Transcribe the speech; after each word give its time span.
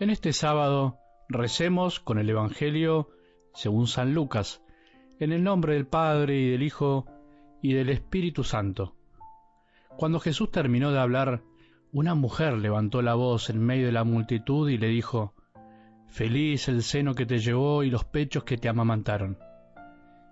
En 0.00 0.10
este 0.10 0.32
sábado 0.32 0.96
recemos 1.28 1.98
con 1.98 2.18
el 2.20 2.30
Evangelio 2.30 3.10
según 3.52 3.88
San 3.88 4.14
Lucas, 4.14 4.62
en 5.18 5.32
el 5.32 5.42
nombre 5.42 5.74
del 5.74 5.88
Padre 5.88 6.38
y 6.38 6.50
del 6.50 6.62
Hijo 6.62 7.06
y 7.60 7.72
del 7.72 7.88
Espíritu 7.88 8.44
Santo. 8.44 8.94
Cuando 9.96 10.20
Jesús 10.20 10.52
terminó 10.52 10.92
de 10.92 11.00
hablar, 11.00 11.42
una 11.90 12.14
mujer 12.14 12.58
levantó 12.58 13.02
la 13.02 13.14
voz 13.14 13.50
en 13.50 13.58
medio 13.58 13.86
de 13.86 13.92
la 13.92 14.04
multitud 14.04 14.70
y 14.70 14.78
le 14.78 14.86
dijo, 14.86 15.34
Feliz 16.06 16.68
el 16.68 16.84
seno 16.84 17.16
que 17.16 17.26
te 17.26 17.38
llevó 17.38 17.82
y 17.82 17.90
los 17.90 18.04
pechos 18.04 18.44
que 18.44 18.56
te 18.56 18.68
amamantaron. 18.68 19.36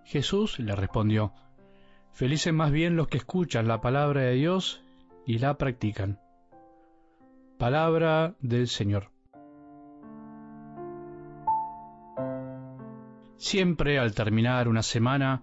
Jesús 0.04 0.60
le 0.60 0.76
respondió, 0.76 1.32
Felices 2.12 2.54
más 2.54 2.70
bien 2.70 2.94
los 2.94 3.08
que 3.08 3.18
escuchan 3.18 3.66
la 3.66 3.80
palabra 3.80 4.20
de 4.20 4.34
Dios 4.34 4.84
y 5.26 5.38
la 5.38 5.58
practican. 5.58 6.20
Palabra 7.58 8.36
del 8.38 8.68
Señor. 8.68 9.15
Siempre 13.38 13.98
al 13.98 14.14
terminar 14.14 14.68
una 14.68 14.82
semana, 14.82 15.42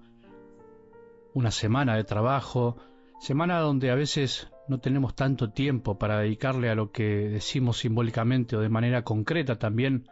una 1.33 1.51
semana 1.51 1.95
de 1.95 2.03
trabajo, 2.03 2.77
semana 3.19 3.59
donde 3.59 3.91
a 3.91 3.95
veces 3.95 4.49
no 4.67 4.79
tenemos 4.79 5.15
tanto 5.15 5.51
tiempo 5.51 5.97
para 5.97 6.19
dedicarle 6.19 6.69
a 6.69 6.75
lo 6.75 6.91
que 6.91 7.29
decimos 7.29 7.77
simbólicamente 7.79 8.55
o 8.55 8.61
de 8.61 8.69
manera 8.69 9.03
concreta 9.03 9.57
también 9.57 10.07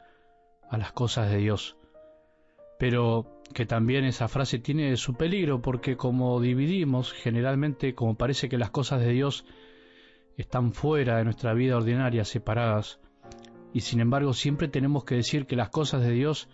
a 0.69 0.77
las 0.77 0.91
cosas 0.91 1.29
de 1.31 1.37
Dios. 1.37 1.77
Pero 2.77 3.41
que 3.53 3.65
también 3.65 4.05
esa 4.05 4.27
frase 4.27 4.59
tiene 4.59 4.95
su 4.97 5.15
peligro 5.15 5.61
porque 5.61 5.97
como 5.97 6.39
dividimos 6.39 7.11
generalmente 7.11 7.95
como 7.95 8.15
parece 8.15 8.47
que 8.47 8.57
las 8.57 8.71
cosas 8.71 9.01
de 9.01 9.11
Dios 9.11 9.45
están 10.37 10.73
fuera 10.73 11.17
de 11.17 11.23
nuestra 11.23 11.53
vida 11.53 11.77
ordinaria, 11.77 12.25
separadas, 12.25 12.99
y 13.73 13.81
sin 13.81 13.99
embargo 13.99 14.33
siempre 14.33 14.67
tenemos 14.67 15.03
que 15.03 15.15
decir 15.15 15.45
que 15.45 15.55
las 15.55 15.69
cosas 15.69 16.01
de 16.01 16.11
Dios 16.11 16.47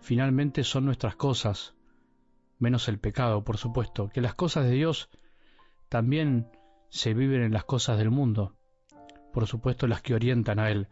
finalmente 0.00 0.64
son 0.64 0.84
nuestras 0.84 1.16
cosas, 1.16 1.74
menos 2.58 2.88
el 2.88 2.98
pecado, 2.98 3.44
por 3.44 3.56
supuesto, 3.56 4.08
que 4.08 4.20
las 4.20 4.34
cosas 4.34 4.64
de 4.64 4.72
Dios 4.72 5.10
también 5.88 6.48
se 6.88 7.14
viven 7.14 7.42
en 7.42 7.52
las 7.52 7.64
cosas 7.64 7.98
del 7.98 8.10
mundo, 8.10 8.56
por 9.32 9.46
supuesto 9.46 9.86
las 9.86 10.02
que 10.02 10.14
orientan 10.14 10.58
a 10.58 10.70
Él. 10.70 10.88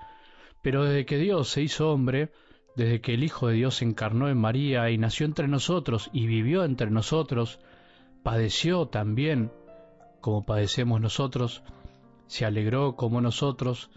Pero 0.62 0.84
desde 0.84 1.06
que 1.06 1.18
Dios 1.18 1.48
se 1.48 1.62
hizo 1.62 1.90
hombre, 1.90 2.32
desde 2.76 3.00
que 3.00 3.14
el 3.14 3.24
Hijo 3.24 3.48
de 3.48 3.54
Dios 3.54 3.76
se 3.76 3.84
encarnó 3.84 4.28
en 4.28 4.38
María 4.38 4.90
y 4.90 4.98
nació 4.98 5.26
entre 5.26 5.48
nosotros 5.48 6.10
y 6.12 6.26
vivió 6.26 6.64
entre 6.64 6.90
nosotros, 6.90 7.60
padeció 8.22 8.88
también 8.88 9.52
como 10.20 10.44
padecemos 10.44 11.00
nosotros, 11.00 11.62
se 12.26 12.44
alegró 12.44 12.96
como 12.96 13.20
nosotros, 13.20 13.90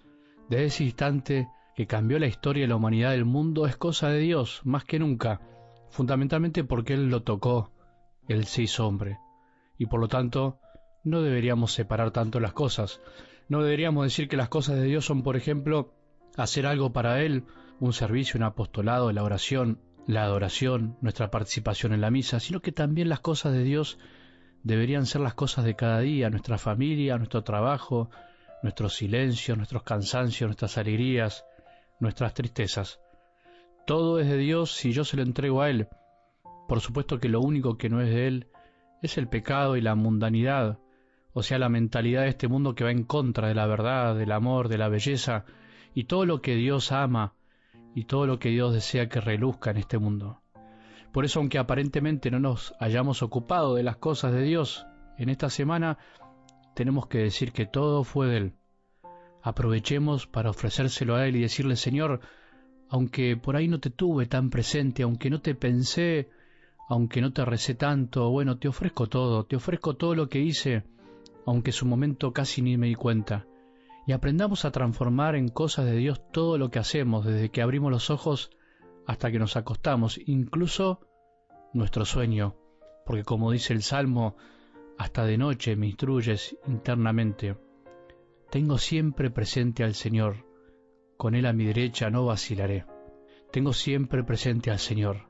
desde 0.48 0.66
ese 0.66 0.84
instante 0.84 1.48
que 1.80 1.88
cambió 1.88 2.20
la 2.20 2.28
historia 2.28 2.64
de 2.64 2.68
la 2.68 2.76
humanidad 2.76 3.12
del 3.12 3.24
mundo 3.24 3.66
es 3.66 3.78
cosa 3.78 4.10
de 4.10 4.20
Dios, 4.20 4.60
más 4.66 4.84
que 4.84 5.00
nunca, 5.00 5.40
fundamentalmente 5.90 6.66
porque 6.66 6.94
Él 6.94 7.08
lo 7.08 7.24
tocó, 7.24 7.72
Él 8.28 8.44
se 8.48 8.68
hombre, 8.82 9.18
y 9.78 9.86
por 9.86 10.02
lo 10.02 10.10
tanto 10.10 10.60
no 11.06 11.22
deberíamos 11.22 11.72
separar 11.72 12.12
tanto 12.12 12.42
las 12.42 12.52
cosas, 12.52 13.00
no 13.48 13.64
deberíamos 13.64 14.04
decir 14.04 14.28
que 14.28 14.36
las 14.36 14.50
cosas 14.50 14.76
de 14.76 14.84
Dios 14.84 15.06
son, 15.06 15.24
por 15.24 15.38
ejemplo, 15.38 15.94
hacer 16.36 16.66
algo 16.66 16.92
para 16.92 17.22
Él, 17.22 17.46
un 17.80 17.94
servicio, 17.94 18.38
un 18.38 18.44
apostolado, 18.44 19.14
la 19.14 19.24
oración, 19.24 19.80
la 20.06 20.24
adoración, 20.24 20.98
nuestra 21.00 21.32
participación 21.32 21.94
en 21.94 22.02
la 22.02 22.12
misa, 22.12 22.42
sino 22.42 22.60
que 22.60 22.74
también 22.74 23.08
las 23.08 23.22
cosas 23.22 23.54
de 23.54 23.64
Dios 23.64 24.00
deberían 24.64 25.06
ser 25.06 25.22
las 25.22 25.34
cosas 25.34 25.64
de 25.64 25.78
cada 25.78 26.02
día, 26.02 26.30
nuestra 26.30 26.58
familia, 26.58 27.18
nuestro 27.18 27.46
trabajo, 27.46 28.10
nuestros 28.64 28.96
silencios, 28.96 29.58
nuestros 29.58 29.84
cansancios, 29.84 30.50
nuestras 30.50 30.78
alegrías, 30.78 31.46
nuestras 32.00 32.34
tristezas. 32.34 33.00
Todo 33.86 34.20
es 34.20 34.28
de 34.28 34.38
Dios 34.38 34.74
si 34.74 34.92
yo 34.92 35.04
se 35.04 35.18
lo 35.18 35.24
entrego 35.24 35.62
a 35.62 35.70
Él. 35.70 35.88
Por 36.68 36.80
supuesto 36.80 37.20
que 37.20 37.30
lo 37.30 37.42
único 37.42 37.78
que 37.78 37.90
no 37.90 38.02
es 38.02 38.10
de 38.10 38.28
Él 38.28 38.48
es 39.02 39.18
el 39.18 39.28
pecado 39.28 39.78
y 39.78 39.82
la 39.82 39.96
mundanidad, 39.96 40.80
o 41.34 41.44
sea, 41.44 41.58
la 41.58 41.70
mentalidad 41.70 42.24
de 42.24 42.30
este 42.30 42.48
mundo 42.48 42.76
que 42.76 42.84
va 42.84 42.92
en 42.92 43.04
contra 43.04 43.48
de 43.48 43.56
la 43.56 43.66
verdad, 43.66 44.16
del 44.16 44.32
amor, 44.32 44.68
de 44.68 44.78
la 44.78 44.90
belleza, 44.90 45.46
y 45.94 46.04
todo 46.06 46.26
lo 46.26 46.42
que 46.42 46.56
Dios 46.56 46.92
ama, 46.92 47.34
y 47.96 48.06
todo 48.06 48.28
lo 48.28 48.40
que 48.40 48.50
Dios 48.50 48.74
desea 48.74 49.10
que 49.10 49.22
reluzca 49.22 49.72
en 49.72 49.78
este 49.78 49.98
mundo. 49.98 50.42
Por 51.12 51.26
eso, 51.26 51.40
aunque 51.40 51.58
aparentemente 51.58 52.30
no 52.30 52.40
nos 52.40 52.76
hayamos 52.80 53.24
ocupado 53.24 53.76
de 53.76 53.84
las 53.84 53.98
cosas 53.98 54.32
de 54.34 54.44
Dios 54.44 54.86
en 55.18 55.30
esta 55.30 55.50
semana, 55.50 55.98
tenemos 56.76 57.08
que 57.08 57.18
decir 57.18 57.52
que 57.52 57.66
todo 57.66 58.04
fue 58.04 58.28
de 58.28 58.38
Él. 58.38 58.59
Aprovechemos 59.42 60.28
para 60.28 60.50
ofrecérselo 60.50 61.16
a 61.16 61.28
Él 61.28 61.38
y 61.38 61.42
decirle, 61.42 61.76
Señor, 61.76 62.20
aunque 62.90 63.38
por 63.38 63.56
ahí 63.56 63.68
no 63.68 63.80
te 63.80 63.90
tuve 63.90 64.26
tan 64.26 64.50
presente, 64.50 65.04
aunque 65.04 65.30
no 65.30 65.42
te 65.42 65.56
pensé, 65.56 66.30
aunque 66.90 67.22
no 67.22 67.32
te 67.32 67.46
recé 67.46 67.76
tanto, 67.76 68.30
bueno, 68.32 68.58
te 68.58 68.68
ofrezco 68.68 69.08
todo, 69.08 69.46
te 69.46 69.56
ofrezco 69.56 69.96
todo 69.96 70.16
lo 70.16 70.28
que 70.28 70.40
hice, 70.40 70.84
aunque 71.46 71.70
en 71.70 71.74
su 71.74 71.86
momento 71.86 72.34
casi 72.34 72.62
ni 72.62 72.78
me 72.78 72.88
di 72.88 72.96
cuenta. 72.96 73.46
Y 74.08 74.12
aprendamos 74.12 74.66
a 74.66 74.72
transformar 74.72 75.36
en 75.36 75.50
cosas 75.50 75.86
de 75.86 75.96
Dios 75.96 76.20
todo 76.32 76.58
lo 76.58 76.72
que 76.72 76.80
hacemos, 76.80 77.26
desde 77.26 77.50
que 77.50 77.62
abrimos 77.62 77.92
los 77.92 78.10
ojos 78.10 78.50
hasta 79.06 79.32
que 79.32 79.40
nos 79.40 79.56
acostamos, 79.56 80.20
incluso 80.26 81.02
nuestro 81.74 82.06
sueño, 82.06 82.56
porque 83.06 83.24
como 83.24 83.52
dice 83.52 83.74
el 83.74 83.84
Salmo, 83.84 84.36
hasta 84.98 85.26
de 85.26 85.38
noche 85.38 85.76
me 85.76 85.88
instruyes 85.88 86.58
internamente. 86.68 87.69
Tengo 88.50 88.80
siempre 88.80 89.30
presente 89.30 89.84
al 89.84 89.94
Señor, 89.94 90.48
con 91.18 91.36
Él 91.36 91.46
a 91.46 91.54
mi 91.54 91.66
derecha 91.66 92.10
no 92.10 92.26
vacilaré. 92.26 92.84
Tengo 93.52 93.74
siempre 93.74 94.24
presente 94.24 94.72
al 94.72 94.80
Señor. 94.80 95.28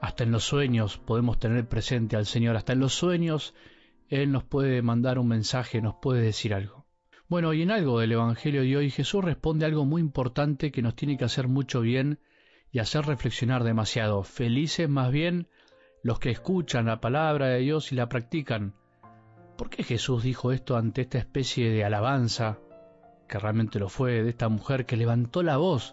Hasta 0.00 0.24
en 0.24 0.32
los 0.32 0.42
sueños 0.42 0.98
podemos 0.98 1.38
tener 1.38 1.68
presente 1.68 2.16
al 2.16 2.26
Señor, 2.26 2.56
hasta 2.56 2.72
en 2.72 2.80
los 2.80 2.92
sueños 2.92 3.54
Él 4.08 4.32
nos 4.32 4.42
puede 4.42 4.82
mandar 4.82 5.20
un 5.20 5.28
mensaje, 5.28 5.80
nos 5.80 5.94
puede 6.02 6.22
decir 6.22 6.52
algo. 6.52 6.86
Bueno, 7.28 7.52
y 7.52 7.62
en 7.62 7.70
algo 7.70 8.00
del 8.00 8.10
Evangelio 8.10 8.62
de 8.62 8.76
hoy 8.76 8.90
Jesús 8.90 9.24
responde 9.24 9.64
algo 9.64 9.84
muy 9.84 10.02
importante 10.02 10.72
que 10.72 10.82
nos 10.82 10.96
tiene 10.96 11.16
que 11.16 11.26
hacer 11.26 11.46
mucho 11.46 11.80
bien 11.80 12.18
y 12.72 12.80
hacer 12.80 13.06
reflexionar 13.06 13.62
demasiado. 13.62 14.24
Felices 14.24 14.88
más 14.88 15.12
bien 15.12 15.46
los 16.02 16.18
que 16.18 16.30
escuchan 16.30 16.86
la 16.86 17.00
palabra 17.00 17.46
de 17.46 17.60
Dios 17.60 17.92
y 17.92 17.94
la 17.94 18.08
practican, 18.08 18.74
¿Por 19.60 19.68
qué 19.68 19.82
Jesús 19.82 20.22
dijo 20.22 20.52
esto 20.52 20.78
ante 20.78 21.02
esta 21.02 21.18
especie 21.18 21.70
de 21.70 21.84
alabanza, 21.84 22.58
que 23.28 23.38
realmente 23.38 23.78
lo 23.78 23.90
fue, 23.90 24.22
de 24.22 24.30
esta 24.30 24.48
mujer 24.48 24.86
que 24.86 24.96
levantó 24.96 25.42
la 25.42 25.58
voz, 25.58 25.92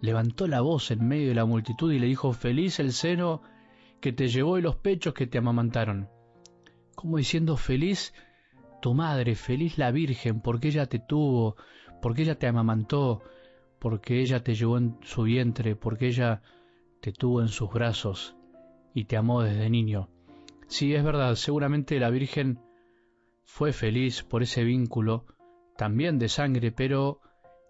levantó 0.00 0.48
la 0.48 0.60
voz 0.60 0.90
en 0.90 1.06
medio 1.06 1.28
de 1.28 1.36
la 1.36 1.44
multitud 1.44 1.92
y 1.92 2.00
le 2.00 2.08
dijo, 2.08 2.32
feliz 2.32 2.80
el 2.80 2.92
seno 2.92 3.42
que 4.00 4.12
te 4.12 4.26
llevó 4.26 4.58
y 4.58 4.62
los 4.62 4.74
pechos 4.74 5.14
que 5.14 5.28
te 5.28 5.38
amamantaron? 5.38 6.08
Como 6.96 7.18
diciendo, 7.18 7.56
feliz 7.56 8.12
tu 8.82 8.92
madre, 8.92 9.36
feliz 9.36 9.78
la 9.78 9.92
Virgen, 9.92 10.40
porque 10.40 10.66
ella 10.66 10.86
te 10.86 10.98
tuvo, 10.98 11.54
porque 12.02 12.22
ella 12.22 12.40
te 12.40 12.48
amamantó, 12.48 13.22
porque 13.78 14.20
ella 14.20 14.42
te 14.42 14.56
llevó 14.56 14.78
en 14.78 14.98
su 15.02 15.22
vientre, 15.22 15.76
porque 15.76 16.08
ella 16.08 16.42
te 17.00 17.12
tuvo 17.12 17.40
en 17.40 17.50
sus 17.50 17.70
brazos 17.72 18.34
y 18.94 19.04
te 19.04 19.16
amó 19.16 19.42
desde 19.42 19.70
niño. 19.70 20.08
Sí, 20.66 20.92
es 20.92 21.04
verdad, 21.04 21.36
seguramente 21.36 22.00
la 22.00 22.10
Virgen 22.10 22.58
fue 23.52 23.72
feliz 23.72 24.22
por 24.22 24.42
ese 24.42 24.62
vínculo, 24.64 25.26
también 25.76 26.18
de 26.18 26.28
sangre, 26.28 26.70
pero 26.70 27.20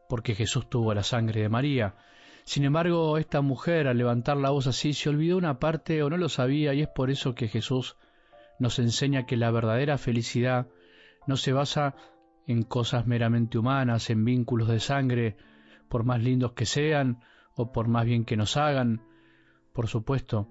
porque 0.08 0.34
Jesús 0.34 0.68
tuvo 0.68 0.92
la 0.94 1.02
sangre 1.02 1.40
de 1.40 1.48
María. 1.48 1.96
Sin 2.44 2.64
embargo, 2.64 3.16
esta 3.16 3.40
mujer 3.40 3.88
al 3.88 3.96
levantar 3.96 4.36
la 4.36 4.50
voz 4.50 4.66
así 4.66 4.92
se 4.92 5.08
olvidó 5.08 5.38
una 5.38 5.58
parte 5.58 6.02
o 6.02 6.10
no 6.10 6.16
lo 6.16 6.28
sabía 6.28 6.74
y 6.74 6.82
es 6.82 6.88
por 6.88 7.10
eso 7.10 7.34
que 7.34 7.48
Jesús 7.48 7.96
nos 8.58 8.78
enseña 8.78 9.24
que 9.24 9.38
la 9.38 9.50
verdadera 9.50 9.96
felicidad 9.96 10.68
no 11.26 11.36
se 11.36 11.52
basa 11.52 11.96
en 12.46 12.62
cosas 12.62 13.06
meramente 13.06 13.58
humanas, 13.58 14.10
en 14.10 14.24
vínculos 14.24 14.68
de 14.68 14.80
sangre, 14.80 15.36
por 15.88 16.04
más 16.04 16.22
lindos 16.22 16.52
que 16.52 16.66
sean 16.66 17.20
o 17.56 17.72
por 17.72 17.88
más 17.88 18.04
bien 18.04 18.24
que 18.24 18.36
nos 18.36 18.56
hagan, 18.56 19.02
por 19.72 19.88
supuesto, 19.88 20.46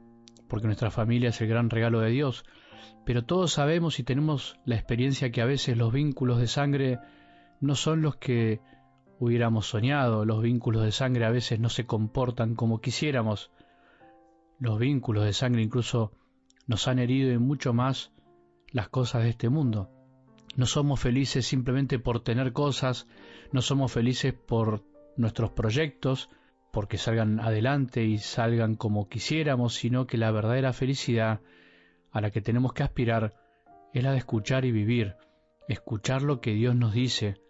porque 0.50 0.66
nuestra 0.66 0.92
familia 0.92 1.30
es 1.30 1.40
el 1.40 1.48
gran 1.48 1.70
regalo 1.70 2.00
de 2.02 2.10
Dios, 2.10 2.44
pero 3.06 3.24
todos 3.24 3.54
sabemos 3.54 4.00
y 4.00 4.04
tenemos 4.04 4.60
la 4.66 4.76
experiencia 4.76 5.32
que 5.32 5.42
a 5.42 5.46
veces 5.46 5.78
los 5.78 5.92
vínculos 5.92 6.40
de 6.40 6.48
sangre 6.48 7.00
no 7.62 7.76
son 7.76 8.02
los 8.02 8.16
que 8.16 8.62
hubiéramos 9.20 9.68
soñado, 9.68 10.26
los 10.26 10.42
vínculos 10.42 10.84
de 10.84 10.92
sangre 10.92 11.26
a 11.26 11.32
veces 11.32 11.60
no 11.60 11.70
se 11.70 11.86
comportan 11.86 12.56
como 12.56 12.80
quisiéramos, 12.80 13.52
los 14.60 14.80
vínculos 14.80 15.26
de 15.26 15.34
sangre 15.34 15.62
incluso 15.62 16.12
nos 16.68 16.88
han 16.88 17.00
herido 17.00 17.32
en 17.32 17.42
mucho 17.42 17.74
más 17.74 18.12
las 18.72 18.90
cosas 18.90 19.24
de 19.24 19.30
este 19.30 19.50
mundo. 19.50 19.90
No 20.56 20.66
somos 20.66 21.00
felices 21.00 21.46
simplemente 21.46 22.00
por 22.00 22.22
tener 22.22 22.54
cosas, 22.54 23.08
no 23.52 23.62
somos 23.62 23.92
felices 23.92 24.34
por 24.34 24.84
nuestros 25.16 25.52
proyectos, 25.52 26.30
porque 26.72 26.98
salgan 26.98 27.40
adelante 27.40 28.04
y 28.04 28.18
salgan 28.18 28.76
como 28.76 29.08
quisiéramos, 29.08 29.74
sino 29.74 30.06
que 30.06 30.18
la 30.18 30.32
verdadera 30.32 30.74
felicidad 30.74 31.42
a 32.12 32.22
la 32.22 32.32
que 32.32 32.42
tenemos 32.42 32.74
que 32.74 32.84
aspirar 32.84 33.34
es 33.94 34.04
la 34.04 34.12
de 34.12 34.18
escuchar 34.18 34.66
y 34.66 34.72
vivir, 34.72 35.16
escuchar 35.68 36.22
lo 36.22 36.42
que 36.42 36.54
Dios 36.54 36.76
nos 36.76 36.94
dice, 36.94 37.42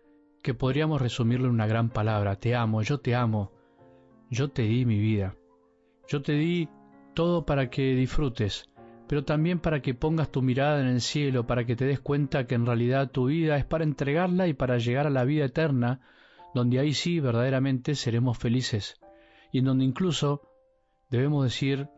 que 0.43 0.53
podríamos 0.53 1.01
resumirlo 1.01 1.47
en 1.47 1.53
una 1.53 1.67
gran 1.67 1.89
palabra, 1.89 2.35
te 2.35 2.55
amo, 2.55 2.81
yo 2.81 2.99
te 2.99 3.15
amo, 3.15 3.51
yo 4.29 4.49
te 4.49 4.63
di 4.63 4.85
mi 4.85 4.99
vida, 4.99 5.35
yo 6.07 6.21
te 6.21 6.33
di 6.33 6.69
todo 7.13 7.45
para 7.45 7.69
que 7.69 7.95
disfrutes, 7.95 8.69
pero 9.07 9.23
también 9.23 9.59
para 9.59 9.81
que 9.81 9.93
pongas 9.93 10.31
tu 10.31 10.41
mirada 10.41 10.79
en 10.81 10.87
el 10.87 11.01
cielo, 11.01 11.47
para 11.47 11.65
que 11.65 11.75
te 11.75 11.85
des 11.85 11.99
cuenta 11.99 12.45
que 12.45 12.55
en 12.55 12.65
realidad 12.65 13.11
tu 13.11 13.25
vida 13.25 13.57
es 13.57 13.65
para 13.65 13.83
entregarla 13.83 14.47
y 14.47 14.53
para 14.53 14.77
llegar 14.77 15.07
a 15.07 15.11
la 15.11 15.25
vida 15.25 15.45
eterna, 15.45 16.01
donde 16.53 16.79
ahí 16.79 16.93
sí 16.93 17.19
verdaderamente 17.19 17.95
seremos 17.95 18.37
felices, 18.37 18.99
y 19.51 19.59
en 19.59 19.65
donde 19.65 19.85
incluso 19.85 20.41
debemos 21.09 21.43
decir 21.43 21.89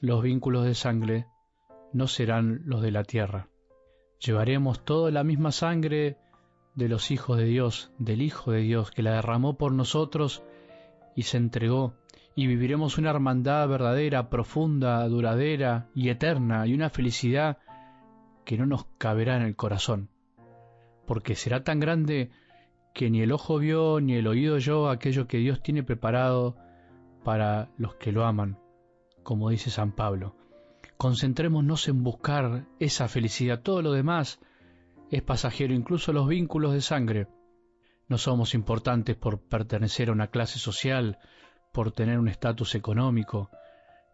los 0.00 0.22
vínculos 0.22 0.64
de 0.64 0.74
sangre 0.74 1.26
no 1.92 2.06
serán 2.06 2.62
los 2.64 2.82
de 2.82 2.90
la 2.90 3.04
tierra. 3.04 3.48
Llevaremos 4.18 4.84
toda 4.84 5.10
la 5.10 5.24
misma 5.24 5.52
sangre 5.52 6.16
de 6.74 6.88
los 6.88 7.10
hijos 7.10 7.38
de 7.38 7.44
Dios, 7.44 7.92
del 7.98 8.22
Hijo 8.22 8.52
de 8.52 8.60
Dios, 8.60 8.90
que 8.90 9.02
la 9.02 9.14
derramó 9.14 9.56
por 9.56 9.72
nosotros 9.72 10.42
y 11.14 11.22
se 11.22 11.36
entregó, 11.36 11.94
y 12.34 12.46
viviremos 12.46 12.98
una 12.98 13.10
hermandad 13.10 13.68
verdadera, 13.68 14.30
profunda, 14.30 15.06
duradera 15.08 15.88
y 15.94 16.08
eterna, 16.08 16.66
y 16.66 16.74
una 16.74 16.88
felicidad 16.88 17.58
que 18.44 18.56
no 18.56 18.66
nos 18.66 18.86
caberá 18.98 19.36
en 19.36 19.42
el 19.42 19.56
corazón, 19.56 20.08
porque 21.06 21.34
será 21.34 21.62
tan 21.62 21.78
grande 21.80 22.30
que 22.94 23.10
ni 23.10 23.20
el 23.22 23.32
ojo 23.32 23.58
vio 23.58 24.00
ni 24.00 24.14
el 24.14 24.26
oído 24.26 24.56
oyó 24.56 24.88
aquello 24.88 25.26
que 25.26 25.38
Dios 25.38 25.62
tiene 25.62 25.82
preparado 25.82 26.56
para 27.24 27.70
los 27.76 27.94
que 27.96 28.12
lo 28.12 28.24
aman, 28.24 28.58
como 29.22 29.50
dice 29.50 29.70
San 29.70 29.92
Pablo. 29.92 30.36
Concentrémonos 31.02 31.88
en 31.88 32.04
buscar 32.04 32.68
esa 32.78 33.08
felicidad. 33.08 33.60
Todo 33.60 33.82
lo 33.82 33.90
demás 33.90 34.38
es 35.10 35.20
pasajero, 35.20 35.74
incluso 35.74 36.12
los 36.12 36.28
vínculos 36.28 36.72
de 36.74 36.80
sangre. 36.80 37.26
No 38.06 38.18
somos 38.18 38.54
importantes 38.54 39.16
por 39.16 39.40
pertenecer 39.40 40.10
a 40.10 40.12
una 40.12 40.28
clase 40.28 40.60
social, 40.60 41.18
por 41.72 41.90
tener 41.90 42.20
un 42.20 42.28
estatus 42.28 42.76
económico, 42.76 43.50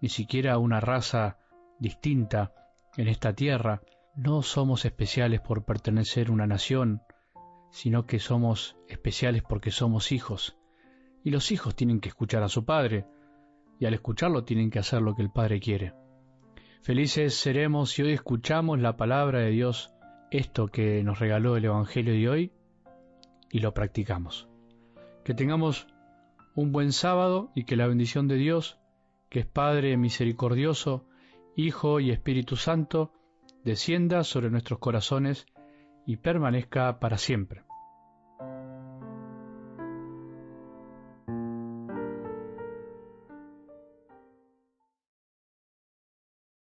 ni 0.00 0.08
siquiera 0.08 0.56
una 0.56 0.80
raza 0.80 1.36
distinta 1.78 2.54
en 2.96 3.08
esta 3.08 3.34
tierra. 3.34 3.82
No 4.16 4.40
somos 4.40 4.86
especiales 4.86 5.42
por 5.42 5.66
pertenecer 5.66 6.28
a 6.28 6.32
una 6.32 6.46
nación, 6.46 7.02
sino 7.70 8.06
que 8.06 8.18
somos 8.18 8.78
especiales 8.88 9.42
porque 9.46 9.72
somos 9.72 10.10
hijos. 10.10 10.56
Y 11.22 11.32
los 11.32 11.52
hijos 11.52 11.76
tienen 11.76 12.00
que 12.00 12.08
escuchar 12.08 12.42
a 12.42 12.48
su 12.48 12.64
padre, 12.64 13.04
y 13.78 13.84
al 13.84 13.92
escucharlo 13.92 14.44
tienen 14.44 14.70
que 14.70 14.78
hacer 14.78 15.02
lo 15.02 15.14
que 15.14 15.20
el 15.20 15.30
padre 15.30 15.60
quiere. 15.60 15.92
Felices 16.82 17.34
seremos 17.34 17.90
si 17.90 18.02
hoy 18.02 18.12
escuchamos 18.12 18.78
la 18.78 18.96
palabra 18.96 19.40
de 19.40 19.50
Dios, 19.50 19.92
esto 20.30 20.68
que 20.68 21.02
nos 21.04 21.18
regaló 21.18 21.56
el 21.56 21.64
Evangelio 21.64 22.14
de 22.14 22.28
hoy, 22.28 22.52
y 23.50 23.58
lo 23.58 23.74
practicamos. 23.74 24.48
Que 25.24 25.34
tengamos 25.34 25.86
un 26.54 26.72
buen 26.72 26.92
sábado 26.92 27.50
y 27.54 27.64
que 27.64 27.76
la 27.76 27.86
bendición 27.86 28.26
de 28.28 28.36
Dios, 28.36 28.78
que 29.28 29.40
es 29.40 29.46
Padre 29.46 29.96
misericordioso, 29.96 31.06
Hijo 31.56 32.00
y 32.00 32.10
Espíritu 32.10 32.56
Santo, 32.56 33.12
descienda 33.64 34.24
sobre 34.24 34.50
nuestros 34.50 34.78
corazones 34.78 35.46
y 36.06 36.16
permanezca 36.16 37.00
para 37.00 37.18
siempre. 37.18 37.67